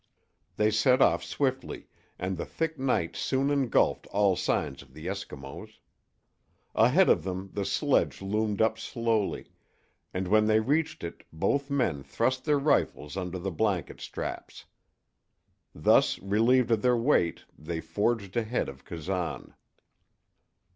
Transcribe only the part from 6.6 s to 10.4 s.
Ahead of them the sledge loomed up slowly, and